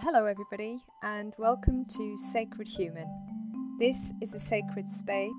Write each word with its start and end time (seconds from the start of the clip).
Hello, 0.00 0.26
everybody, 0.26 0.78
and 1.02 1.34
welcome 1.38 1.84
to 1.84 2.16
Sacred 2.16 2.68
Human. 2.68 3.08
This 3.80 4.12
is 4.22 4.32
a 4.32 4.38
sacred 4.38 4.88
space 4.88 5.32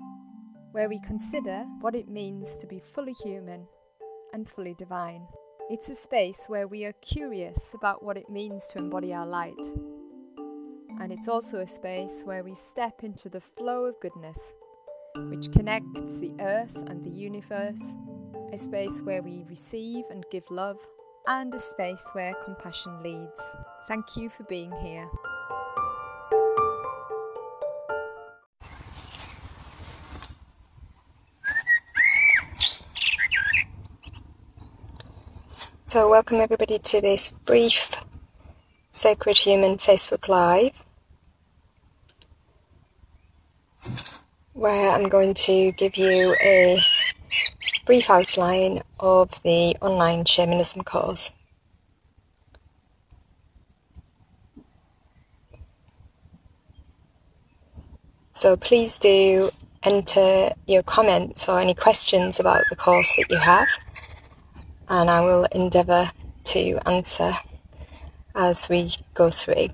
where 0.72 0.86
we 0.86 1.00
consider 1.00 1.64
what 1.80 1.94
it 1.94 2.08
means 2.08 2.56
to 2.56 2.66
be 2.66 2.78
fully 2.78 3.14
human 3.14 3.66
and 4.34 4.46
fully 4.46 4.74
divine. 4.74 5.26
It's 5.70 5.88
a 5.88 5.94
space 5.94 6.44
where 6.46 6.68
we 6.68 6.84
are 6.84 6.92
curious 7.00 7.72
about 7.72 8.04
what 8.04 8.18
it 8.18 8.28
means 8.28 8.68
to 8.72 8.80
embody 8.80 9.14
our 9.14 9.26
light. 9.26 9.58
And 11.00 11.10
it's 11.10 11.26
also 11.26 11.60
a 11.60 11.66
space 11.66 12.22
where 12.26 12.44
we 12.44 12.52
step 12.52 13.02
into 13.02 13.30
the 13.30 13.40
flow 13.40 13.86
of 13.86 13.98
goodness, 14.00 14.54
which 15.16 15.50
connects 15.52 16.18
the 16.18 16.34
earth 16.38 16.76
and 16.86 17.02
the 17.02 17.08
universe, 17.08 17.94
a 18.52 18.58
space 18.58 19.00
where 19.00 19.22
we 19.22 19.42
receive 19.48 20.04
and 20.10 20.22
give 20.30 20.44
love, 20.50 20.86
and 21.26 21.54
a 21.54 21.58
space 21.58 22.08
where 22.12 22.34
compassion 22.44 23.02
leads. 23.02 23.40
Thank 23.86 24.16
you 24.16 24.28
for 24.28 24.44
being 24.44 24.72
here. 24.82 25.08
So, 35.86 36.08
welcome 36.08 36.40
everybody 36.40 36.78
to 36.78 37.00
this 37.00 37.32
brief 37.44 37.96
Sacred 38.92 39.38
Human 39.38 39.76
Facebook 39.76 40.28
Live 40.28 40.84
where 44.52 44.90
I'm 44.90 45.08
going 45.08 45.32
to 45.34 45.72
give 45.72 45.96
you 45.96 46.36
a 46.42 46.78
brief 47.86 48.10
outline 48.10 48.82
of 48.98 49.42
the 49.42 49.76
online 49.80 50.24
shamanism 50.24 50.82
course. 50.82 51.32
So 58.32 58.56
please 58.56 58.96
do 58.96 59.50
enter 59.82 60.50
your 60.66 60.82
comments 60.82 61.48
or 61.48 61.60
any 61.60 61.74
questions 61.74 62.38
about 62.38 62.62
the 62.70 62.76
course 62.76 63.14
that 63.16 63.26
you 63.30 63.38
have 63.38 63.68
and 64.90 65.08
I 65.08 65.20
will 65.20 65.44
endeavour 65.52 66.08
to 66.44 66.78
answer 66.86 67.32
as 68.34 68.68
we 68.68 68.92
go 69.14 69.30
through. 69.30 69.68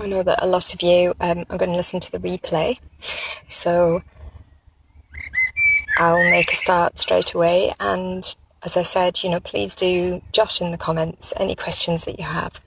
I 0.00 0.06
know 0.06 0.24
that 0.24 0.42
a 0.42 0.46
lot 0.46 0.74
of 0.74 0.82
you 0.82 1.14
um, 1.20 1.44
are 1.50 1.58
going 1.58 1.70
to 1.70 1.76
listen 1.76 2.00
to 2.00 2.10
the 2.10 2.18
replay, 2.18 2.78
so 3.48 4.02
I'll 5.98 6.30
make 6.30 6.50
a 6.50 6.56
start 6.56 6.98
straight 6.98 7.32
away. 7.32 7.72
And 7.78 8.34
as 8.64 8.76
I 8.76 8.82
said, 8.82 9.22
you 9.22 9.30
know, 9.30 9.38
please 9.38 9.76
do 9.76 10.20
jot 10.32 10.60
in 10.60 10.72
the 10.72 10.78
comments 10.78 11.32
any 11.36 11.54
questions 11.54 12.04
that 12.06 12.18
you 12.18 12.24
have. 12.24 12.60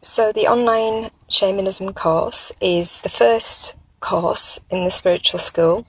So, 0.00 0.32
the 0.32 0.48
online 0.48 1.10
shamanism 1.30 1.94
course 1.94 2.50
is 2.60 3.00
the 3.02 3.08
first 3.08 3.76
course 4.00 4.58
in 4.70 4.82
the 4.82 4.90
spiritual 4.90 5.38
school. 5.38 5.86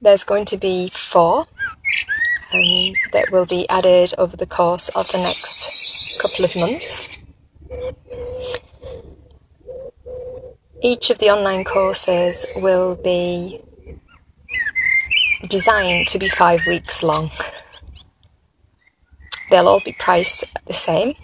There's 0.00 0.24
going 0.24 0.44
to 0.46 0.56
be 0.56 0.88
four 0.88 1.46
um, 2.52 2.94
that 3.12 3.30
will 3.30 3.44
be 3.46 3.68
added 3.68 4.12
over 4.18 4.36
the 4.36 4.46
course 4.46 4.88
of 4.90 5.10
the 5.12 5.18
next 5.18 6.20
couple 6.20 6.44
of 6.44 6.56
months. 6.56 7.18
Each 10.82 11.10
of 11.10 11.18
the 11.18 11.30
online 11.30 11.64
courses 11.64 12.46
will 12.56 12.96
be 12.96 13.60
designed 15.48 16.06
to 16.08 16.18
be 16.18 16.28
five 16.28 16.66
weeks 16.66 17.02
long. 17.02 17.30
They'll 19.50 19.68
all 19.68 19.80
be 19.84 19.94
priced 19.98 20.44
the 20.66 20.72
same 20.72 21.14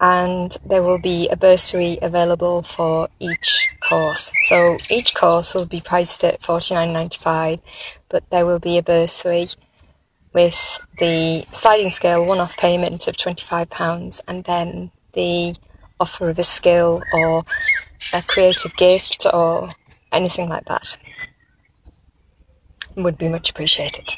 and 0.00 0.56
there 0.64 0.82
will 0.82 0.98
be 0.98 1.28
a 1.28 1.36
bursary 1.36 1.98
available 2.00 2.62
for 2.62 3.08
each 3.18 3.68
course. 3.80 4.32
So 4.48 4.78
each 4.90 5.14
course 5.14 5.54
will 5.54 5.66
be 5.66 5.80
priced 5.80 6.22
at 6.24 6.40
$49.95, 6.40 7.60
but 8.08 8.28
there 8.30 8.46
will 8.46 8.60
be 8.60 8.78
a 8.78 8.82
bursary 8.82 9.46
with 10.32 10.78
the 10.98 11.44
sliding 11.52 11.90
scale 11.90 12.24
one 12.24 12.38
off 12.38 12.56
payment 12.56 13.06
of 13.08 13.16
£25 13.16 14.20
and 14.28 14.44
then 14.44 14.90
the 15.12 15.54
offer 16.00 16.28
of 16.28 16.38
a 16.38 16.42
skill 16.42 17.02
or 17.12 17.44
a 18.12 18.22
creative 18.22 18.74
gift 18.76 19.26
or 19.32 19.66
anything 20.12 20.48
like 20.48 20.64
that 20.66 20.96
would 22.96 23.18
be 23.18 23.28
much 23.28 23.50
appreciated. 23.50 24.08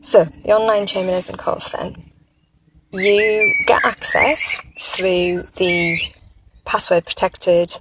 so, 0.00 0.24
the 0.24 0.52
online 0.52 0.86
shamanism 0.86 1.36
course 1.36 1.68
then 1.70 2.12
you 2.92 3.54
get 3.66 3.84
access 3.84 4.54
through 4.78 5.40
the 5.56 5.98
password 6.64 7.06
protected 7.06 7.78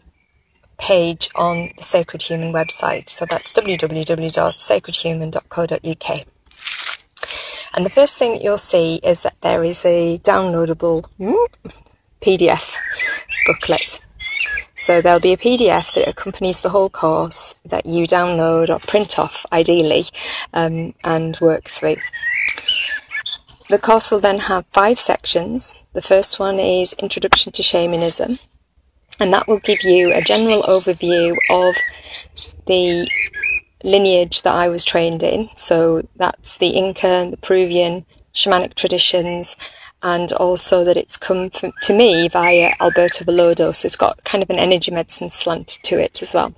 page 0.81 1.29
on 1.35 1.71
the 1.77 1.83
Sacred 1.83 2.23
Human 2.23 2.51
website. 2.51 3.07
So 3.07 3.25
that's 3.25 3.53
www.sacredhuman.co.uk. 3.53 6.25
And 7.73 7.85
the 7.85 7.89
first 7.89 8.17
thing 8.17 8.41
you'll 8.41 8.57
see 8.57 8.95
is 8.95 9.23
that 9.23 9.39
there 9.41 9.63
is 9.63 9.85
a 9.85 10.17
downloadable 10.17 11.05
PDF 12.21 12.75
booklet. 13.45 14.01
So 14.75 14.99
there'll 14.99 15.19
be 15.19 15.33
a 15.33 15.37
PDF 15.37 15.93
that 15.93 16.09
accompanies 16.09 16.61
the 16.61 16.69
whole 16.69 16.89
course 16.89 17.53
that 17.63 17.85
you 17.85 18.05
download 18.05 18.69
or 18.69 18.79
print 18.79 19.19
off, 19.19 19.45
ideally, 19.53 20.03
um, 20.53 20.95
and 21.03 21.39
work 21.39 21.65
through. 21.65 21.97
The 23.69 23.77
course 23.77 24.09
will 24.11 24.19
then 24.19 24.39
have 24.39 24.65
five 24.71 24.99
sections. 24.99 25.75
The 25.93 26.01
first 26.01 26.39
one 26.39 26.59
is 26.59 26.93
Introduction 26.93 27.51
to 27.53 27.63
Shamanism, 27.63 28.39
and 29.19 29.33
that 29.33 29.47
will 29.47 29.59
give 29.59 29.83
you 29.83 30.13
a 30.13 30.21
general 30.21 30.63
overview 30.63 31.35
of 31.49 31.75
the 32.65 33.07
lineage 33.83 34.41
that 34.43 34.53
I 34.53 34.67
was 34.67 34.83
trained 34.83 35.23
in. 35.23 35.49
So 35.55 36.07
that's 36.15 36.57
the 36.57 36.69
Inca, 36.69 37.29
the 37.31 37.37
Peruvian 37.37 38.05
shamanic 38.33 38.75
traditions, 38.75 39.55
and 40.03 40.31
also 40.33 40.83
that 40.83 40.97
it's 40.97 41.17
come 41.17 41.49
from, 41.49 41.71
to 41.83 41.93
me 41.93 42.27
via 42.27 42.73
Alberto 42.79 43.25
Villoldo. 43.25 43.73
So 43.73 43.85
it's 43.85 43.95
got 43.95 44.23
kind 44.23 44.43
of 44.43 44.49
an 44.49 44.59
energy 44.59 44.91
medicine 44.91 45.29
slant 45.29 45.79
to 45.83 45.99
it 45.99 46.21
as 46.21 46.33
well. 46.33 46.55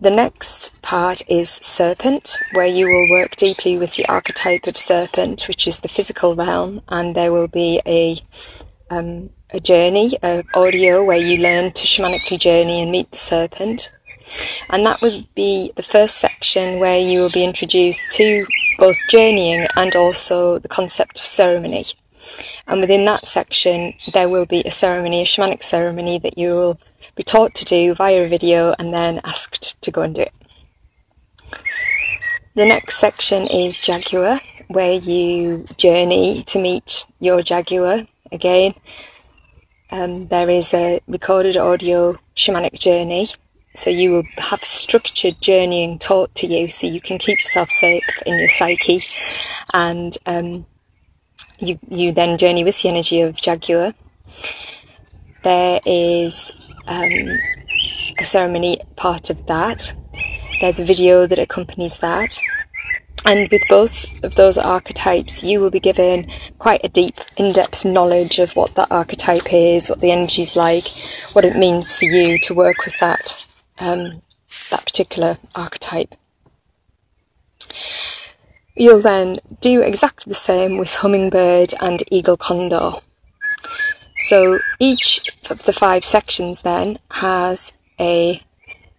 The 0.00 0.10
next 0.10 0.82
part 0.82 1.22
is 1.28 1.48
serpent, 1.48 2.36
where 2.52 2.66
you 2.66 2.86
will 2.86 3.08
work 3.10 3.36
deeply 3.36 3.78
with 3.78 3.94
the 3.94 4.06
archetype 4.06 4.66
of 4.66 4.76
serpent, 4.76 5.48
which 5.48 5.66
is 5.66 5.80
the 5.80 5.88
physical 5.88 6.34
realm, 6.34 6.82
and 6.88 7.14
there 7.14 7.32
will 7.32 7.48
be 7.48 7.80
a 7.86 8.18
um, 8.90 9.30
a 9.50 9.60
journey, 9.60 10.16
a 10.22 10.44
audio 10.54 11.04
where 11.04 11.18
you 11.18 11.42
learn 11.42 11.72
to 11.72 11.86
shamanically 11.86 12.38
journey 12.38 12.82
and 12.82 12.90
meet 12.90 13.10
the 13.10 13.16
serpent. 13.16 13.90
And 14.70 14.86
that 14.86 15.00
will 15.02 15.24
be 15.34 15.70
the 15.76 15.82
first 15.82 16.18
section 16.18 16.80
where 16.80 16.98
you 16.98 17.20
will 17.20 17.30
be 17.30 17.44
introduced 17.44 18.12
to 18.12 18.46
both 18.78 18.96
journeying 19.08 19.66
and 19.76 19.94
also 19.94 20.58
the 20.58 20.68
concept 20.68 21.18
of 21.18 21.24
ceremony. 21.24 21.84
And 22.66 22.80
within 22.80 23.04
that 23.04 23.26
section, 23.26 23.94
there 24.12 24.28
will 24.28 24.46
be 24.46 24.62
a 24.64 24.70
ceremony, 24.70 25.22
a 25.22 25.24
shamanic 25.24 25.62
ceremony 25.62 26.18
that 26.20 26.38
you 26.38 26.50
will 26.50 26.78
be 27.14 27.22
taught 27.22 27.54
to 27.56 27.64
do 27.64 27.94
via 27.94 28.24
a 28.24 28.28
video 28.28 28.74
and 28.78 28.94
then 28.94 29.20
asked 29.24 29.80
to 29.82 29.90
go 29.90 30.02
and 30.02 30.14
do 30.14 30.22
it. 30.22 30.32
The 32.54 32.64
next 32.64 32.98
section 32.98 33.46
is 33.46 33.84
Jaguar, 33.84 34.40
where 34.68 34.92
you 34.92 35.66
journey 35.76 36.42
to 36.44 36.58
meet 36.58 37.04
your 37.20 37.42
Jaguar 37.42 38.06
again. 38.34 38.72
Um, 39.90 40.26
there 40.28 40.50
is 40.50 40.74
a 40.74 41.00
recorded 41.06 41.56
audio 41.56 42.14
shamanic 42.34 42.78
journey, 42.78 43.28
so 43.74 43.90
you 43.90 44.10
will 44.10 44.24
have 44.38 44.64
structured 44.64 45.40
journeying 45.40 45.98
taught 45.98 46.34
to 46.36 46.46
you 46.46 46.68
so 46.68 46.86
you 46.86 47.00
can 47.00 47.18
keep 47.18 47.38
yourself 47.38 47.70
safe 47.70 48.22
in 48.26 48.38
your 48.38 48.48
psyche 48.48 49.00
and 49.72 50.18
um, 50.26 50.66
you, 51.58 51.78
you 51.88 52.12
then 52.12 52.38
journey 52.38 52.64
with 52.64 52.82
the 52.82 52.88
energy 52.88 53.20
of 53.20 53.36
Jaguar. 53.36 53.92
There 55.42 55.80
is 55.84 56.52
um, 56.86 57.10
a 58.18 58.24
ceremony 58.24 58.80
part 58.96 59.30
of 59.30 59.46
that. 59.46 59.94
There's 60.60 60.80
a 60.80 60.84
video 60.84 61.26
that 61.26 61.38
accompanies 61.38 61.98
that. 61.98 62.38
And 63.26 63.48
with 63.50 63.62
both 63.68 64.04
of 64.22 64.34
those 64.34 64.58
archetypes, 64.58 65.42
you 65.42 65.60
will 65.60 65.70
be 65.70 65.80
given 65.80 66.30
quite 66.58 66.82
a 66.84 66.88
deep, 66.88 67.20
in 67.36 67.52
depth 67.52 67.84
knowledge 67.84 68.38
of 68.38 68.54
what 68.54 68.74
that 68.74 68.90
archetype 68.90 69.52
is, 69.52 69.88
what 69.88 70.00
the 70.00 70.10
energy 70.10 70.42
is 70.42 70.56
like, 70.56 70.84
what 71.32 71.44
it 71.44 71.56
means 71.56 71.96
for 71.96 72.04
you 72.04 72.38
to 72.40 72.54
work 72.54 72.84
with 72.84 72.98
that, 73.00 73.46
um, 73.78 74.22
that 74.70 74.84
particular 74.84 75.36
archetype. 75.54 76.14
You'll 78.76 79.00
then 79.00 79.38
do 79.60 79.80
exactly 79.80 80.30
the 80.30 80.34
same 80.34 80.76
with 80.76 80.94
hummingbird 80.96 81.72
and 81.80 82.02
eagle 82.10 82.36
condor. 82.36 82.92
So 84.16 84.58
each 84.78 85.20
of 85.50 85.64
the 85.64 85.72
five 85.72 86.04
sections 86.04 86.62
then 86.62 86.98
has 87.10 87.72
a 87.98 88.40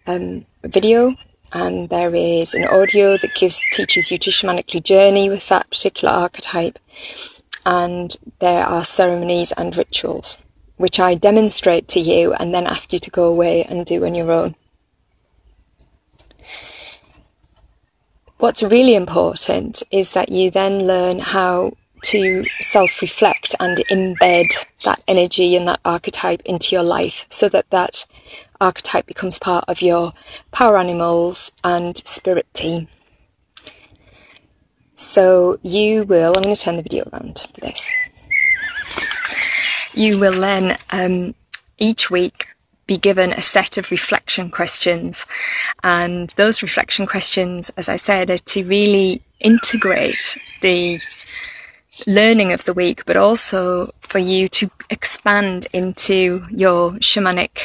um, 0.06 0.46
video 0.64 1.14
and 1.52 1.88
there 1.88 2.14
is 2.14 2.54
an 2.54 2.64
audio 2.64 3.16
that 3.16 3.34
gives 3.34 3.62
teaches 3.72 4.10
you 4.10 4.18
to 4.18 4.30
shamanically 4.30 4.82
journey 4.82 5.28
with 5.28 5.48
that 5.48 5.68
particular 5.70 6.12
archetype 6.12 6.78
and 7.64 8.16
there 8.38 8.64
are 8.64 8.84
ceremonies 8.84 9.52
and 9.52 9.76
rituals 9.76 10.38
which 10.76 11.00
I 11.00 11.14
demonstrate 11.14 11.88
to 11.88 12.00
you 12.00 12.34
and 12.34 12.54
then 12.54 12.66
ask 12.66 12.92
you 12.92 12.98
to 12.98 13.10
go 13.10 13.24
away 13.24 13.64
and 13.64 13.86
do 13.86 14.04
on 14.04 14.14
your 14.14 14.30
own. 14.30 14.54
What's 18.38 18.62
really 18.62 18.94
important 18.94 19.82
is 19.90 20.12
that 20.12 20.30
you 20.30 20.50
then 20.50 20.86
learn 20.86 21.18
how 21.18 21.72
to 22.02 22.44
self 22.60 23.00
reflect 23.00 23.54
and 23.58 23.78
embed 23.90 24.46
that 24.84 25.02
energy 25.08 25.56
and 25.56 25.66
that 25.66 25.80
archetype 25.84 26.42
into 26.44 26.74
your 26.74 26.82
life 26.82 27.24
so 27.30 27.48
that 27.48 27.68
that 27.70 28.06
archetype 28.60 29.06
becomes 29.06 29.38
part 29.38 29.64
of 29.68 29.82
your 29.82 30.12
power 30.52 30.78
animals 30.78 31.52
and 31.64 32.00
spirit 32.06 32.46
team. 32.52 32.88
So 34.94 35.58
you 35.62 36.04
will, 36.04 36.34
I'm 36.36 36.42
going 36.42 36.54
to 36.54 36.60
turn 36.60 36.76
the 36.76 36.82
video 36.82 37.08
around 37.12 37.46
for 37.54 37.60
this. 37.60 37.88
You 39.94 40.18
will 40.18 40.40
then 40.40 40.78
um, 40.90 41.34
each 41.78 42.10
week 42.10 42.46
be 42.86 42.96
given 42.96 43.32
a 43.32 43.42
set 43.42 43.76
of 43.76 43.90
reflection 43.90 44.50
questions. 44.50 45.26
And 45.82 46.30
those 46.36 46.62
reflection 46.62 47.06
questions, 47.06 47.70
as 47.76 47.88
I 47.88 47.96
said, 47.96 48.30
are 48.30 48.38
to 48.38 48.64
really 48.64 49.22
integrate 49.40 50.38
the 50.62 51.00
learning 52.06 52.52
of 52.52 52.64
the 52.64 52.74
week, 52.74 53.04
but 53.06 53.16
also 53.16 53.92
for 54.00 54.18
you 54.18 54.48
to 54.48 54.70
expand 54.90 55.66
into 55.72 56.42
your 56.50 56.92
shamanic 56.92 57.58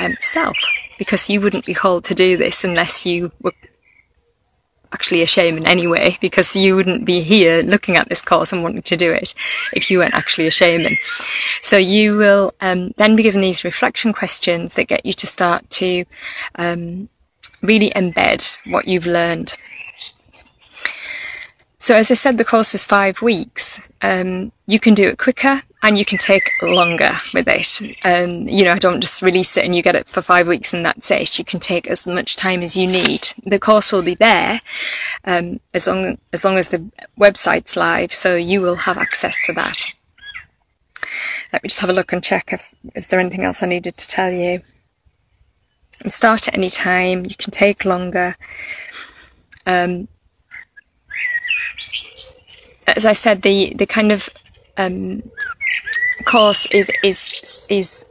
um, 0.00 0.16
self, 0.18 0.58
because 0.98 1.30
you 1.30 1.40
wouldn't 1.40 1.66
be 1.66 1.74
called 1.74 2.04
to 2.04 2.14
do 2.14 2.36
this 2.36 2.64
unless 2.64 3.06
you 3.06 3.30
were 3.40 3.52
actually 4.92 5.22
a 5.22 5.26
shaman 5.26 5.64
anyway, 5.68 6.18
because 6.20 6.56
you 6.56 6.74
wouldn't 6.74 7.04
be 7.04 7.20
here 7.20 7.62
looking 7.62 7.96
at 7.96 8.08
this 8.08 8.20
course 8.20 8.52
and 8.52 8.64
wanting 8.64 8.82
to 8.82 8.96
do 8.96 9.12
it 9.12 9.32
if 9.72 9.88
you 9.88 9.98
weren't 9.98 10.14
actually 10.14 10.48
a 10.48 10.50
shaman. 10.50 10.96
So 11.62 11.76
you 11.76 12.16
will 12.16 12.52
um, 12.60 12.92
then 12.96 13.14
be 13.14 13.22
given 13.22 13.40
these 13.40 13.62
reflection 13.62 14.12
questions 14.12 14.74
that 14.74 14.88
get 14.88 15.06
you 15.06 15.12
to 15.12 15.26
start 15.26 15.70
to 15.70 16.04
um, 16.56 17.08
really 17.62 17.90
embed 17.90 18.58
what 18.72 18.88
you've 18.88 19.06
learned. 19.06 19.54
So 21.80 21.94
as 21.94 22.10
I 22.10 22.14
said, 22.14 22.36
the 22.36 22.44
course 22.44 22.74
is 22.74 22.84
five 22.84 23.22
weeks. 23.22 23.80
Um, 24.02 24.52
you 24.66 24.78
can 24.78 24.92
do 24.92 25.08
it 25.08 25.16
quicker 25.16 25.62
and 25.82 25.96
you 25.96 26.04
can 26.04 26.18
take 26.18 26.50
longer 26.60 27.12
with 27.32 27.48
it. 27.48 27.80
Um, 28.04 28.46
you 28.46 28.66
know, 28.66 28.72
I 28.72 28.78
don't 28.78 29.00
just 29.00 29.22
release 29.22 29.56
it 29.56 29.64
and 29.64 29.74
you 29.74 29.82
get 29.82 29.96
it 29.96 30.06
for 30.06 30.20
five 30.20 30.46
weeks 30.46 30.74
and 30.74 30.84
that's 30.84 31.10
it. 31.10 31.38
You 31.38 31.44
can 31.44 31.58
take 31.58 31.88
as 31.88 32.06
much 32.06 32.36
time 32.36 32.60
as 32.60 32.76
you 32.76 32.86
need. 32.86 33.28
The 33.44 33.58
course 33.58 33.92
will 33.92 34.02
be 34.02 34.14
there 34.14 34.60
um, 35.24 35.60
as 35.72 35.86
long 35.86 36.18
as 36.34 36.44
long 36.44 36.58
as 36.58 36.68
the 36.68 36.84
website's 37.18 37.78
live, 37.78 38.12
so 38.12 38.36
you 38.36 38.60
will 38.60 38.76
have 38.76 38.98
access 38.98 39.34
to 39.46 39.54
that. 39.54 39.78
Let 41.50 41.62
me 41.62 41.68
just 41.68 41.80
have 41.80 41.88
a 41.88 41.94
look 41.94 42.12
and 42.12 42.22
check 42.22 42.52
if 42.52 42.74
is 42.94 43.06
there 43.06 43.20
anything 43.20 43.44
else 43.44 43.62
I 43.62 43.66
needed 43.66 43.96
to 43.96 44.06
tell 44.06 44.30
you. 44.30 44.60
Start 46.08 46.46
at 46.46 46.54
any 46.54 46.68
time. 46.68 47.24
You 47.24 47.36
can 47.36 47.52
take 47.52 47.86
longer. 47.86 48.34
Um, 49.66 50.08
as 52.86 53.06
I 53.06 53.12
said, 53.12 53.42
the 53.42 53.74
the 53.74 53.86
kind 53.86 54.12
of 54.12 54.28
um, 54.76 55.22
course 56.24 56.66
is 56.66 56.90
is 57.02 57.66
is 57.70 58.04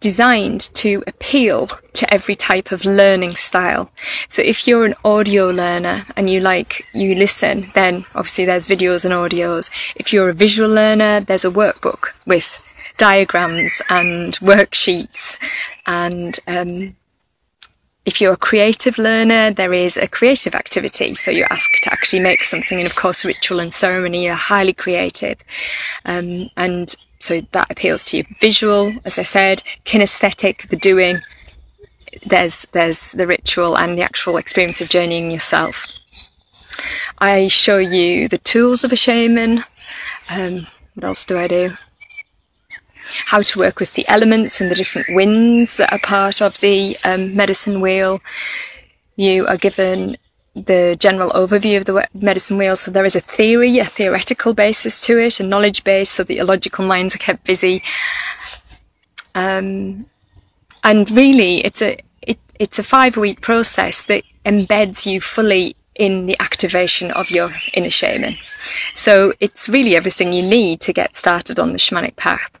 designed 0.00 0.60
to 0.74 1.02
appeal 1.06 1.68
to 1.92 2.12
every 2.12 2.34
type 2.34 2.72
of 2.72 2.84
learning 2.84 3.36
style. 3.36 3.90
So 4.28 4.42
if 4.42 4.66
you're 4.66 4.84
an 4.84 4.94
audio 5.04 5.48
learner 5.50 6.00
and 6.16 6.28
you 6.28 6.40
like 6.40 6.82
you 6.92 7.14
listen, 7.14 7.62
then 7.74 7.94
obviously 8.16 8.44
there's 8.44 8.66
videos 8.66 9.04
and 9.04 9.14
audios. 9.14 9.70
If 9.96 10.12
you're 10.12 10.30
a 10.30 10.34
visual 10.34 10.68
learner, 10.68 11.20
there's 11.20 11.44
a 11.44 11.50
workbook 11.50 12.02
with 12.26 12.68
diagrams 12.96 13.80
and 13.88 14.36
worksheets 14.40 15.38
and 15.86 16.38
um, 16.48 16.94
if 18.04 18.20
you're 18.20 18.32
a 18.32 18.36
creative 18.36 18.98
learner, 18.98 19.52
there 19.52 19.72
is 19.72 19.96
a 19.96 20.08
creative 20.08 20.54
activity. 20.54 21.14
So 21.14 21.30
you're 21.30 21.52
asked 21.52 21.82
to 21.82 21.92
actually 21.92 22.20
make 22.20 22.42
something. 22.42 22.78
And 22.78 22.86
of 22.86 22.96
course, 22.96 23.24
ritual 23.24 23.60
and 23.60 23.72
ceremony 23.72 24.28
are 24.28 24.34
highly 24.34 24.72
creative. 24.72 25.38
Um, 26.04 26.46
and 26.56 26.94
so 27.20 27.40
that 27.52 27.70
appeals 27.70 28.04
to 28.06 28.18
you. 28.18 28.24
Visual, 28.40 28.92
as 29.04 29.18
I 29.18 29.22
said, 29.22 29.62
kinesthetic, 29.84 30.68
the 30.68 30.76
doing. 30.76 31.18
There's, 32.26 32.66
there's 32.72 33.12
the 33.12 33.26
ritual 33.26 33.78
and 33.78 33.96
the 33.96 34.02
actual 34.02 34.36
experience 34.36 34.80
of 34.80 34.88
journeying 34.88 35.30
yourself. 35.30 35.86
I 37.18 37.46
show 37.46 37.78
you 37.78 38.28
the 38.28 38.38
tools 38.38 38.82
of 38.82 38.92
a 38.92 38.96
shaman. 38.96 39.60
Um, 40.30 40.66
what 40.94 41.04
else 41.04 41.24
do 41.24 41.38
I 41.38 41.46
do? 41.46 41.76
How 43.26 43.42
to 43.42 43.58
work 43.58 43.78
with 43.78 43.94
the 43.94 44.06
elements 44.08 44.60
and 44.60 44.70
the 44.70 44.74
different 44.74 45.08
winds 45.10 45.76
that 45.76 45.92
are 45.92 45.98
part 45.98 46.40
of 46.40 46.58
the 46.60 46.96
um, 47.04 47.34
medicine 47.36 47.80
wheel. 47.80 48.20
You 49.16 49.46
are 49.46 49.56
given 49.56 50.16
the 50.54 50.96
general 50.98 51.30
overview 51.30 51.78
of 51.78 51.86
the 51.86 52.06
medicine 52.14 52.58
wheel. 52.58 52.76
So 52.76 52.90
there 52.90 53.04
is 53.04 53.16
a 53.16 53.20
theory, 53.20 53.78
a 53.78 53.84
theoretical 53.84 54.54
basis 54.54 55.04
to 55.06 55.18
it, 55.18 55.40
a 55.40 55.42
knowledge 55.42 55.84
base, 55.84 56.10
so 56.10 56.24
that 56.24 56.34
your 56.34 56.44
logical 56.44 56.84
minds 56.84 57.14
are 57.14 57.18
kept 57.18 57.44
busy. 57.44 57.82
Um, 59.34 60.06
and 60.84 61.10
really, 61.10 61.64
it's 61.64 61.80
a 61.80 61.98
it, 62.20 62.38
it's 62.58 62.78
a 62.78 62.82
five 62.82 63.16
week 63.16 63.40
process 63.40 64.02
that 64.04 64.24
embeds 64.44 65.06
you 65.06 65.20
fully 65.20 65.76
in 65.94 66.26
the 66.26 66.36
activation 66.40 67.10
of 67.12 67.30
your 67.30 67.50
inner 67.74 67.90
shaman. 67.90 68.34
So 68.94 69.32
it's 69.40 69.68
really 69.68 69.96
everything 69.96 70.32
you 70.32 70.42
need 70.42 70.80
to 70.82 70.92
get 70.92 71.16
started 71.16 71.58
on 71.58 71.72
the 71.72 71.78
shamanic 71.78 72.16
path 72.16 72.58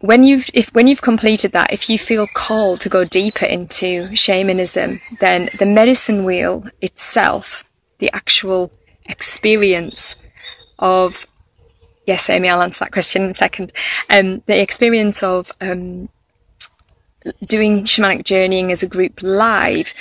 when 0.00 0.24
you've 0.24 0.50
if 0.52 0.68
when 0.74 0.86
you've 0.86 1.02
completed 1.02 1.52
that 1.52 1.72
if 1.72 1.88
you 1.88 1.98
feel 1.98 2.26
called 2.34 2.80
to 2.80 2.88
go 2.88 3.04
deeper 3.04 3.46
into 3.46 4.14
shamanism 4.16 4.98
then 5.20 5.48
the 5.58 5.66
medicine 5.66 6.24
wheel 6.24 6.64
itself 6.80 7.64
the 7.98 8.10
actual 8.12 8.72
experience 9.06 10.16
of 10.78 11.26
yes 12.06 12.28
amy 12.28 12.48
i'll 12.48 12.62
answer 12.62 12.84
that 12.84 12.92
question 12.92 13.22
in 13.22 13.30
a 13.30 13.34
second. 13.34 13.72
Um, 14.10 14.42
the 14.46 14.60
experience 14.60 15.22
of 15.22 15.52
um, 15.60 16.08
doing 17.46 17.84
shamanic 17.84 18.24
journeying 18.24 18.72
as 18.72 18.82
a 18.82 18.88
group 18.88 19.22
live 19.22 19.94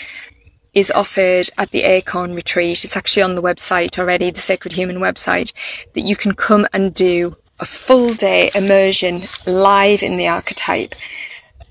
is 0.74 0.90
offered 0.92 1.50
at 1.58 1.72
the 1.72 1.84
acorn 1.84 2.34
retreat. 2.34 2.84
It's 2.84 2.96
actually 2.96 3.24
on 3.24 3.36
the 3.36 3.42
website 3.42 4.00
already 4.00 4.32
the 4.32 4.40
sacred 4.40 4.74
human 4.74 4.98
website 4.98 5.52
that 5.94 6.02
you 6.02 6.16
can 6.16 6.34
come 6.34 6.66
and 6.74 6.94
do 6.94 7.36
a 7.62 7.66
full 7.66 8.14
day 8.16 8.50
immersion 8.56 9.22
live 9.46 10.02
in 10.02 10.18
the 10.18 10.28
archetype 10.28 10.94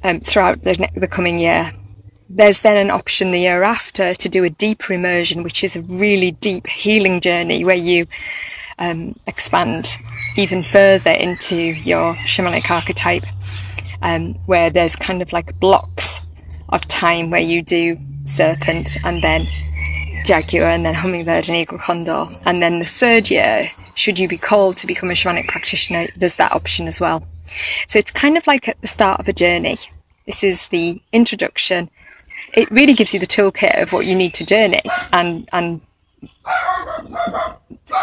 um, 0.04 0.20
throughout 0.20 0.62
the, 0.62 0.88
the 0.96 1.08
coming 1.08 1.38
year. 1.38 1.72
There's 2.28 2.60
then 2.60 2.76
an 2.76 2.92
option 2.92 3.32
the 3.32 3.40
year 3.40 3.64
after 3.64 4.14
to 4.14 4.28
do 4.28 4.44
a 4.44 4.50
deeper 4.50 4.92
immersion, 4.92 5.42
which 5.42 5.64
is 5.64 5.74
a 5.74 5.82
really 5.82 6.30
deep 6.30 6.68
healing 6.68 7.20
journey 7.20 7.64
where 7.64 7.74
you 7.74 8.06
um, 8.78 9.16
expand 9.26 9.96
even 10.36 10.62
further 10.62 11.10
into 11.10 11.56
your 11.56 12.12
shamanic 12.12 12.70
archetype, 12.70 13.24
um, 14.00 14.34
where 14.46 14.70
there's 14.70 14.94
kind 14.94 15.20
of 15.20 15.32
like 15.32 15.58
blocks 15.58 16.20
of 16.68 16.86
time 16.86 17.30
where 17.30 17.40
you 17.40 17.62
do 17.62 17.98
serpent 18.24 18.96
and 19.04 19.22
then 19.22 19.44
jaguar 20.24 20.70
and 20.70 20.84
then 20.84 20.94
hummingbird 20.94 21.48
and 21.48 21.56
eagle 21.56 21.78
condor. 21.78 22.26
And 22.46 22.60
then 22.60 22.78
the 22.78 22.84
third 22.84 23.30
year, 23.30 23.66
should 23.96 24.18
you 24.18 24.28
be 24.28 24.36
called 24.36 24.76
to 24.78 24.86
become 24.86 25.10
a 25.10 25.14
shamanic 25.14 25.48
practitioner, 25.48 26.08
there's 26.16 26.36
that 26.36 26.52
option 26.52 26.86
as 26.86 27.00
well. 27.00 27.26
So 27.86 27.98
it's 27.98 28.10
kind 28.10 28.36
of 28.36 28.46
like 28.46 28.68
at 28.68 28.80
the 28.80 28.86
start 28.86 29.20
of 29.20 29.28
a 29.28 29.32
journey. 29.32 29.76
This 30.26 30.44
is 30.44 30.68
the 30.68 31.00
introduction. 31.12 31.90
It 32.54 32.70
really 32.70 32.94
gives 32.94 33.12
you 33.12 33.20
the 33.20 33.26
toolkit 33.26 33.82
of 33.82 33.92
what 33.92 34.06
you 34.06 34.14
need 34.14 34.34
to 34.34 34.46
journey 34.46 34.82
and, 35.12 35.48
and 35.52 35.80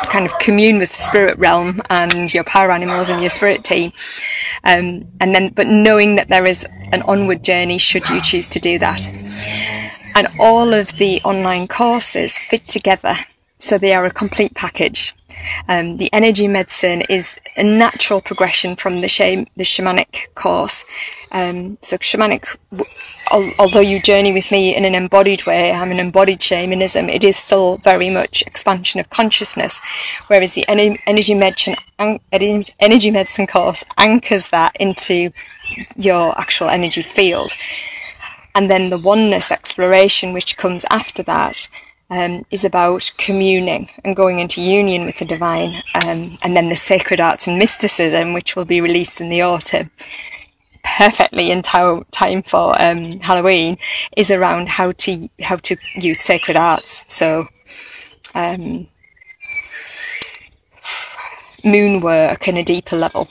kind 0.09 0.25
of 0.25 0.38
commune 0.39 0.79
with 0.79 0.89
the 0.89 0.95
spirit 0.95 1.38
realm 1.38 1.81
and 1.89 2.33
your 2.33 2.43
power 2.43 2.71
animals 2.71 3.09
and 3.09 3.21
your 3.21 3.29
spirit 3.29 3.63
team. 3.63 3.91
Um, 4.63 5.07
and 5.19 5.33
then, 5.33 5.50
but 5.50 5.67
knowing 5.67 6.15
that 6.15 6.29
there 6.29 6.45
is 6.45 6.65
an 6.91 7.01
onward 7.03 7.43
journey 7.43 7.77
should 7.77 8.07
you 8.09 8.21
choose 8.21 8.47
to 8.50 8.59
do 8.59 8.79
that 8.79 9.87
and 10.17 10.27
all 10.39 10.74
of 10.74 10.88
the 10.97 11.21
online 11.24 11.67
courses 11.67 12.38
fit 12.38 12.63
together 12.77 13.15
so 13.59 13.77
they 13.77 13.93
are 13.93 14.05
a 14.05 14.12
complete 14.12 14.53
package 14.55 15.01
Um, 15.67 15.97
the 15.97 16.12
energy 16.13 16.47
medicine 16.47 17.01
is 17.09 17.39
a 17.55 17.63
natural 17.63 18.21
progression 18.21 18.75
from 18.75 19.01
the, 19.01 19.07
the 19.55 19.63
shamanic 19.63 20.33
course. 20.36 20.86
Um, 21.31 21.77
so 21.81 21.97
shamanic, 21.97 22.57
al- 23.31 23.53
although 23.59 23.81
you 23.81 24.01
journey 24.01 24.33
with 24.33 24.51
me 24.51 24.75
in 24.75 24.86
an 24.86 24.95
embodied 24.95 25.45
way, 25.45 25.71
I'm 25.71 25.91
an 25.91 26.00
embodied 26.00 26.41
shamanism, 26.41 27.09
it 27.09 27.24
is 27.24 27.38
still 27.38 27.77
very 27.83 28.09
much 28.09 28.41
expansion 28.43 29.00
of 29.00 29.09
consciousness. 29.09 29.79
Whereas 30.27 30.53
the 30.53 30.67
en- 30.67 30.97
energy 31.05 31.33
medicine, 31.33 31.75
energy 32.00 33.12
medicine 33.12 33.47
course 33.47 33.83
anchors 33.97 34.50
that 34.50 34.75
into 34.79 35.31
your 35.95 36.39
actual 36.39 36.69
energy 36.69 37.01
field. 37.01 37.51
And 38.57 38.71
then 38.71 38.89
the 38.89 38.97
oneness 38.97 39.51
exploration, 39.51 40.33
which 40.33 40.57
comes 40.57 40.83
after 40.89 41.21
that, 41.21 41.67
um, 42.09 42.43
is 42.49 42.65
about 42.65 43.11
communing 43.19 43.87
and 44.03 44.15
going 44.15 44.39
into 44.39 44.61
union 44.61 45.05
with 45.05 45.19
the 45.19 45.25
divine. 45.25 45.75
Um, 45.93 46.31
and 46.43 46.55
then 46.55 46.69
the 46.69 46.75
sacred 46.75 47.21
arts 47.21 47.45
and 47.45 47.59
mysticism, 47.59 48.33
which 48.33 48.55
will 48.55 48.65
be 48.65 48.81
released 48.81 49.21
in 49.21 49.29
the 49.29 49.43
autumn, 49.43 49.91
perfectly 50.83 51.51
in 51.51 51.61
t- 51.61 52.01
time 52.09 52.41
for 52.41 52.73
um, 52.81 53.19
Halloween, 53.19 53.75
is 54.15 54.31
around 54.31 54.69
how 54.69 54.91
to 55.03 55.29
how 55.43 55.57
to 55.57 55.77
use 56.01 56.19
sacred 56.19 56.57
arts. 56.57 57.05
So. 57.07 57.45
Um, 58.33 58.87
moon 61.63 62.01
work 62.01 62.47
in 62.47 62.57
a 62.57 62.63
deeper 62.63 62.95
level. 62.95 63.27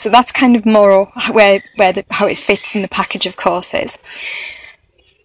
So 0.00 0.08
that's 0.08 0.32
kind 0.32 0.56
of 0.56 0.64
more 0.64 1.04
where 1.30 1.62
where 1.76 1.92
the, 1.92 2.06
how 2.10 2.26
it 2.26 2.38
fits 2.38 2.74
in 2.74 2.80
the 2.80 2.88
package 2.88 3.26
of 3.26 3.36
courses. 3.36 3.98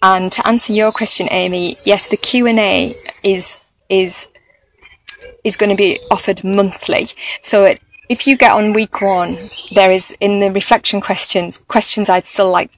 And 0.01 0.29
to 0.34 0.46
answer 0.46 0.74
your 0.74 0.91
question, 0.91 1.29
Amy, 1.32 1.72
yes, 1.86 2.10
the 2.10 2.17
Q 2.17 2.46
and 2.46 2.60
A 2.60 2.91
is 3.24 3.62
is 3.88 4.27
is 5.46 5.55
going 5.55 5.70
to 5.70 5.77
be 5.77 6.01
offered 6.12 6.44
monthly. 6.44 7.05
So 7.39 7.63
it, 7.63 7.82
if 8.10 8.27
you 8.27 8.36
get 8.36 8.51
on 8.51 8.74
week 8.74 9.00
one, 9.00 9.38
there 9.74 9.91
is 9.91 10.13
in 10.20 10.41
the 10.41 10.51
reflection 10.51 11.00
questions 11.00 11.58
questions 11.70 12.10
I'd 12.10 12.25
still 12.25 12.51
like 12.51 12.72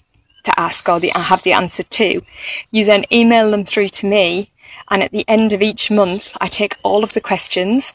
to 0.43 0.59
ask 0.59 0.87
or 0.87 0.99
the, 0.99 1.09
have 1.15 1.41
the 1.41 1.53
answer 1.53 1.81
to. 1.81 2.21
You 2.69 2.85
then 2.85 3.05
email 3.11 3.49
them 3.49 3.65
through 3.65 3.89
to 3.89 4.05
me, 4.05 4.51
and 4.91 5.01
at 5.01 5.09
the 5.09 5.25
end 5.27 5.51
of 5.51 5.63
each 5.63 5.89
month, 5.89 6.37
I 6.39 6.47
take 6.47 6.77
all 6.83 7.03
of 7.03 7.13
the 7.15 7.21
questions 7.21 7.93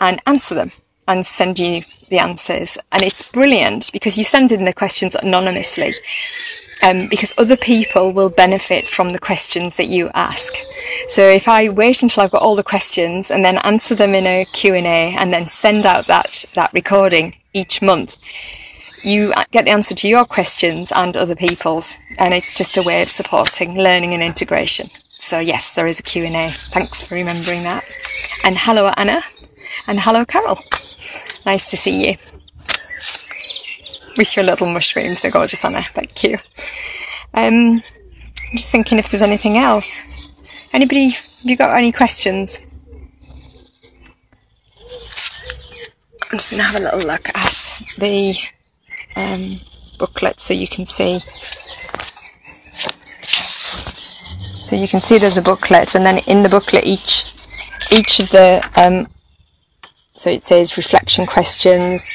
and 0.00 0.20
answer 0.26 0.56
them 0.56 0.72
and 1.08 1.26
send 1.26 1.58
you 1.58 1.82
the 2.10 2.18
answers. 2.18 2.78
And 2.92 3.02
it's 3.02 3.28
brilliant 3.30 3.90
because 3.92 4.16
you 4.16 4.24
send 4.24 4.52
in 4.52 4.64
the 4.64 4.72
questions 4.72 5.16
anonymously 5.16 5.94
um, 6.82 7.08
because 7.08 7.34
other 7.38 7.56
people 7.56 8.12
will 8.12 8.30
benefit 8.30 8.88
from 8.88 9.10
the 9.10 9.18
questions 9.18 9.76
that 9.76 9.88
you 9.88 10.10
ask. 10.14 10.54
So 11.08 11.28
if 11.28 11.48
I 11.48 11.68
wait 11.68 12.02
until 12.02 12.22
I've 12.22 12.30
got 12.30 12.42
all 12.42 12.56
the 12.56 12.62
questions 12.62 13.30
and 13.30 13.44
then 13.44 13.58
answer 13.58 13.94
them 13.94 14.14
in 14.14 14.26
a 14.26 14.44
Q&A 14.52 15.16
and 15.18 15.32
then 15.32 15.46
send 15.46 15.86
out 15.86 16.06
that, 16.06 16.44
that 16.54 16.72
recording 16.72 17.36
each 17.52 17.82
month, 17.82 18.16
you 19.02 19.32
get 19.50 19.64
the 19.64 19.70
answer 19.70 19.94
to 19.94 20.08
your 20.08 20.24
questions 20.24 20.92
and 20.92 21.16
other 21.16 21.36
people's. 21.36 21.96
And 22.18 22.34
it's 22.34 22.56
just 22.56 22.76
a 22.76 22.82
way 22.82 23.02
of 23.02 23.10
supporting 23.10 23.76
learning 23.76 24.14
and 24.14 24.22
integration. 24.22 24.88
So 25.18 25.40
yes, 25.40 25.74
there 25.74 25.86
is 25.86 25.98
a 25.98 26.02
Q&A. 26.02 26.50
Thanks 26.50 27.02
for 27.02 27.14
remembering 27.14 27.62
that. 27.64 27.84
And 28.44 28.56
hello, 28.56 28.88
Anna. 28.96 29.20
And 29.86 30.00
hello, 30.00 30.24
Carol. 30.24 30.58
Nice 31.48 31.70
to 31.70 31.78
see 31.78 32.08
you 32.08 32.14
with 34.18 34.36
your 34.36 34.44
little 34.44 34.70
mushrooms. 34.70 35.22
They're 35.22 35.30
gorgeous, 35.30 35.64
Anna. 35.64 35.80
Thank 35.80 36.22
you. 36.22 36.36
Um, 37.32 37.82
I'm 38.50 38.56
just 38.58 38.68
thinking 38.68 38.98
if 38.98 39.08
there's 39.08 39.22
anything 39.22 39.56
else. 39.56 40.30
Anybody, 40.74 41.08
have 41.08 41.24
you 41.44 41.56
got 41.56 41.74
any 41.74 41.90
questions? 41.90 42.58
I'm 46.20 46.36
just 46.36 46.50
going 46.50 46.58
to 46.58 46.64
have 46.64 46.78
a 46.78 46.84
little 46.84 47.08
look 47.08 47.30
at 47.34 47.82
the 47.96 48.36
um, 49.16 49.58
booklet 49.98 50.40
so 50.40 50.52
you 50.52 50.68
can 50.68 50.84
see. 50.84 51.18
So 54.58 54.76
you 54.76 54.86
can 54.86 55.00
see 55.00 55.16
there's 55.16 55.38
a 55.38 55.42
booklet, 55.42 55.94
and 55.94 56.04
then 56.04 56.18
in 56.26 56.42
the 56.42 56.50
booklet, 56.50 56.84
each 56.84 57.32
each 57.90 58.18
of 58.18 58.28
the 58.32 58.62
um, 58.76 59.08
so 60.18 60.30
it 60.30 60.42
says 60.42 60.76
reflection 60.76 61.26
questions, 61.26 62.10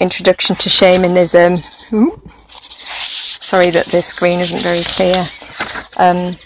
introduction 0.00 0.56
to 0.56 0.68
shamanism. 0.68 1.60
Ooh. 1.92 2.20
Sorry 2.28 3.70
that 3.70 3.86
this 3.86 4.06
screen 4.06 4.40
isn't 4.40 4.60
very 4.60 4.82
clear. 4.82 5.24
Um, 5.96 6.36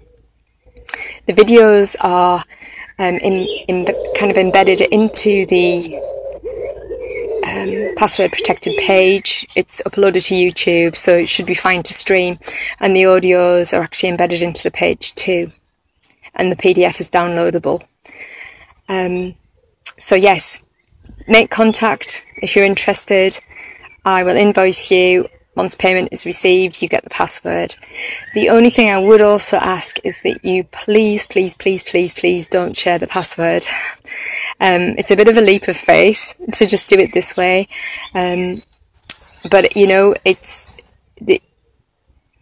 The 1.27 1.35
videos 1.35 1.97
are 2.01 2.43
um, 2.99 3.17
in, 3.17 3.47
in, 3.69 3.87
kind 4.17 4.33
of 4.33 4.39
embedded 4.39 4.81
into 4.81 5.45
the 5.47 5.95
um, 7.47 7.95
password 7.97 8.33
protected 8.33 8.77
page. 8.79 9.47
It's 9.55 9.83
uploaded 9.83 10.27
to 10.29 10.35
YouTube, 10.35 10.97
so 10.97 11.15
it 11.15 11.29
should 11.29 11.47
be 11.47 11.55
fine 11.55 11.83
to 11.85 11.93
stream. 11.93 12.39
And 12.81 12.97
the 12.97 13.03
audios 13.03 13.77
are 13.77 13.83
actually 13.83 14.09
embedded 14.09 14.43
into 14.43 14.63
the 14.63 14.71
page 14.71 15.15
too. 15.15 15.49
And 16.35 16.51
the 16.51 16.57
PDF 16.57 17.01
is 17.01 17.11
downloadable. 17.11 17.85
Um, 18.89 19.35
so 19.99 20.15
yes, 20.15 20.63
make 21.29 21.51
contact 21.51 22.27
if 22.37 22.55
you're 22.55 22.65
interested. 22.65 23.39
I 24.05 24.23
will 24.23 24.37
invoice 24.37 24.91
you. 24.91 25.29
Once 25.57 25.77
payment 25.77 26.09
is 26.11 26.27
received, 26.27 26.83
you 26.83 26.89
get 26.89 27.05
the 27.05 27.11
password. 27.11 27.77
The 28.35 28.49
only 28.51 28.71
thing 28.71 28.91
I 28.91 28.99
would 28.99 29.21
also 29.21 29.57
ask 29.59 29.99
is 30.03 30.21
that 30.23 30.45
you 30.45 30.65
please, 30.65 31.27
please, 31.27 31.55
please, 31.55 31.85
please, 31.85 32.13
please 32.13 32.49
don't 32.49 32.77
share 32.77 32.99
the 32.99 33.07
password. 33.07 33.65
Um, 34.61 34.97
it's 34.99 35.13
a 35.13 35.17
bit 35.17 35.29
of 35.29 35.37
a 35.37 35.41
leap 35.41 35.69
of 35.69 35.77
faith 35.77 36.35
to 36.55 36.67
just 36.67 36.89
do 36.89 36.97
it 36.97 37.13
this 37.13 37.37
way. 37.37 37.67
Um, 38.15 38.63
but 39.49 39.77
you 39.77 39.87
know, 39.87 40.15
it's, 40.25 40.73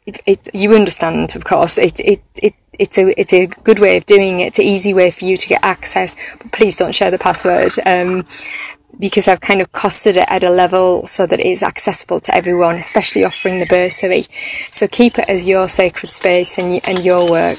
it, 0.07 0.21
it, 0.27 0.49
you 0.55 0.75
understand, 0.75 1.37
of 1.37 1.45
course, 1.45 1.77
it, 1.77 2.01
it, 2.01 2.23
it, 2.43 2.55
it's 2.79 2.99
a 2.99 3.19
it's 3.21 3.33
a 3.33 3.47
good 3.47 3.79
way 3.79 3.97
of 3.97 4.07
doing 4.07 4.41
it. 4.41 4.47
It's 4.49 4.59
an 4.59 4.65
easy 4.65 4.95
way 4.95 5.11
for 5.11 5.25
you 5.25 5.37
to 5.37 5.49
get 5.49 5.63
access. 5.63 6.17
But 6.39 6.53
please 6.53 6.77
don't 6.77 6.95
share 6.95 7.11
the 7.11 7.19
password 7.19 7.73
um, 7.87 8.27
because 8.99 9.29
I've 9.29 9.41
kind 9.41 9.61
of 9.61 9.73
costed 9.73 10.17
it 10.17 10.27
at 10.29 10.45
a 10.45 10.51
level 10.51 11.07
so 11.07 11.27
that 11.27 11.41
it 11.41 11.47
is 11.47 11.63
accessible 11.63 12.21
to 12.21 12.35
everyone, 12.35 12.77
especially 12.77 13.25
offering 13.25 13.61
the 13.61 13.67
bursary. 13.67 14.25
So 14.71 14.87
keep 14.89 15.19
it 15.19 15.29
as 15.29 15.49
your 15.49 15.69
sacred 15.69 16.11
space 16.11 16.59
and 16.59 16.81
and 16.87 17.05
your 17.05 17.31
work. 17.31 17.59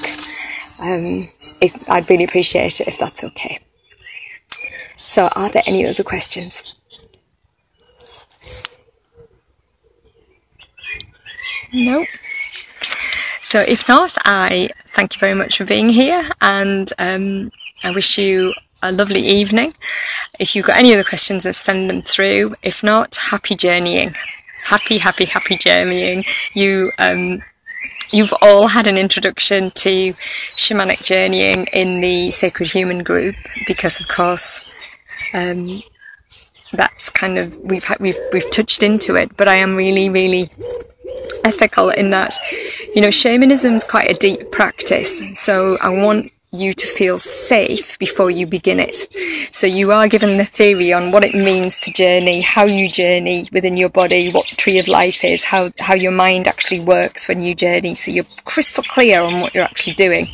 Um, 0.80 1.28
if, 1.60 1.88
I'd 1.90 2.08
really 2.10 2.24
appreciate 2.24 2.80
it 2.80 2.88
if 2.88 2.98
that's 2.98 3.24
okay. 3.24 3.58
So, 4.98 5.28
are 5.36 5.50
there 5.50 5.62
any 5.66 5.86
other 5.86 6.02
questions? 6.02 6.74
Nope. 11.72 12.08
So 13.54 13.60
if 13.60 13.88
not, 13.88 14.16
I 14.24 14.70
thank 14.94 15.14
you 15.14 15.20
very 15.20 15.36
much 15.36 15.58
for 15.58 15.64
being 15.64 15.88
here 15.88 16.28
and 16.40 16.92
um, 16.98 17.52
I 17.84 17.92
wish 17.92 18.18
you 18.18 18.52
a 18.82 18.90
lovely 18.90 19.24
evening. 19.24 19.74
If 20.40 20.56
you've 20.56 20.66
got 20.66 20.76
any 20.76 20.92
other 20.92 21.04
questions, 21.04 21.44
then 21.44 21.52
send 21.52 21.88
them 21.88 22.02
through. 22.02 22.56
If 22.64 22.82
not, 22.82 23.14
happy 23.14 23.54
journeying. 23.54 24.16
Happy, 24.64 24.98
happy, 24.98 25.26
happy 25.26 25.56
journeying. 25.56 26.24
You, 26.54 26.90
um, 26.98 27.44
you've 28.10 28.34
all 28.42 28.66
had 28.66 28.88
an 28.88 28.98
introduction 28.98 29.70
to 29.70 30.12
shamanic 30.56 31.04
journeying 31.04 31.68
in 31.72 32.00
the 32.00 32.32
Sacred 32.32 32.72
Human 32.72 33.04
group 33.04 33.36
because, 33.68 34.00
of 34.00 34.08
course, 34.08 34.84
um, 35.32 35.80
that's 36.72 37.08
kind 37.08 37.38
of 37.38 37.56
we've 37.58 37.88
we've 38.00 38.18
we've 38.32 38.50
touched 38.50 38.82
into 38.82 39.14
it, 39.14 39.36
but 39.36 39.46
I 39.46 39.54
am 39.54 39.76
really 39.76 40.08
really 40.08 40.50
ethical 41.44 41.90
in 41.90 42.10
that 42.10 42.38
you 42.94 43.02
know 43.02 43.10
shamanism 43.10 43.74
is 43.74 43.84
quite 43.84 44.10
a 44.10 44.14
deep 44.14 44.50
practice 44.50 45.20
so 45.34 45.76
i 45.82 45.88
want 45.88 46.30
you 46.54 46.72
to 46.72 46.86
feel 46.86 47.18
safe 47.18 47.98
before 47.98 48.30
you 48.30 48.46
begin 48.46 48.78
it. 48.78 49.08
So 49.52 49.66
you 49.66 49.90
are 49.90 50.08
given 50.08 50.36
the 50.36 50.44
theory 50.44 50.92
on 50.92 51.10
what 51.10 51.24
it 51.24 51.34
means 51.34 51.78
to 51.80 51.92
journey, 51.92 52.40
how 52.40 52.64
you 52.64 52.88
journey 52.88 53.48
within 53.52 53.76
your 53.76 53.88
body, 53.88 54.30
what 54.30 54.46
tree 54.46 54.78
of 54.78 54.88
life 54.88 55.24
is, 55.24 55.42
how, 55.42 55.70
how 55.80 55.94
your 55.94 56.12
mind 56.12 56.46
actually 56.46 56.84
works 56.84 57.28
when 57.28 57.42
you 57.42 57.54
journey. 57.54 57.94
So 57.94 58.10
you're 58.10 58.24
crystal 58.44 58.84
clear 58.84 59.20
on 59.20 59.40
what 59.40 59.54
you're 59.54 59.64
actually 59.64 59.94
doing. 59.94 60.28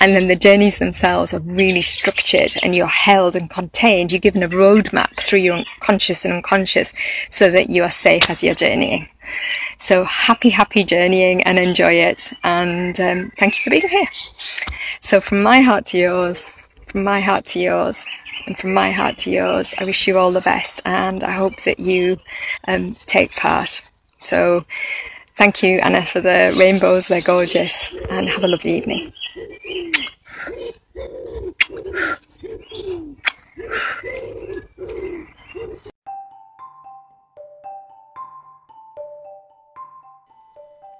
And 0.00 0.14
then 0.16 0.26
the 0.26 0.36
journeys 0.36 0.78
themselves 0.78 1.32
are 1.32 1.40
really 1.40 1.82
structured 1.82 2.54
and 2.62 2.74
you're 2.74 2.86
held 2.86 3.36
and 3.36 3.48
contained. 3.48 4.10
You're 4.10 4.20
given 4.20 4.42
a 4.42 4.48
roadmap 4.48 5.20
through 5.20 5.40
your 5.40 5.64
conscious 5.80 6.24
and 6.24 6.34
unconscious 6.34 6.92
so 7.30 7.50
that 7.50 7.70
you 7.70 7.84
are 7.84 7.90
safe 7.90 8.28
as 8.28 8.42
you're 8.42 8.54
journeying. 8.54 9.08
So 9.82 10.04
happy, 10.04 10.50
happy 10.50 10.84
journeying 10.84 11.42
and 11.42 11.58
enjoy 11.58 11.94
it. 11.94 12.32
And 12.44 13.00
um, 13.00 13.32
thank 13.36 13.58
you 13.58 13.64
for 13.64 13.70
being 13.70 13.88
here. 13.88 14.04
So 15.00 15.20
from 15.20 15.42
my 15.42 15.60
heart 15.60 15.86
to 15.86 15.98
yours, 15.98 16.52
from 16.86 17.02
my 17.02 17.20
heart 17.20 17.46
to 17.46 17.58
yours, 17.58 18.06
and 18.46 18.56
from 18.56 18.74
my 18.74 18.92
heart 18.92 19.18
to 19.18 19.30
yours, 19.32 19.74
I 19.78 19.84
wish 19.84 20.06
you 20.06 20.18
all 20.18 20.30
the 20.30 20.40
best 20.40 20.82
and 20.84 21.24
I 21.24 21.32
hope 21.32 21.62
that 21.62 21.80
you 21.80 22.18
um, 22.68 22.94
take 23.06 23.34
part. 23.34 23.82
So 24.20 24.64
thank 25.34 25.64
you, 25.64 25.80
Anna, 25.80 26.06
for 26.06 26.20
the 26.20 26.54
rainbows. 26.56 27.08
They're 27.08 27.20
gorgeous 27.20 27.92
and 28.08 28.28
have 28.28 28.44
a 28.44 28.48
lovely 28.48 28.76
evening. 28.76 29.12